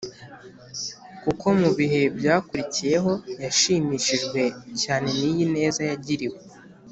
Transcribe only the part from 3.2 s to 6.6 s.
yashimishijwe cyane n’iyi neza yagiriwe